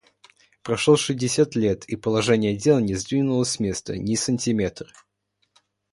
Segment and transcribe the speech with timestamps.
[0.63, 4.91] Прошло шестьдесят лет— и положение дел не сдвинулось с места ни сантиметр.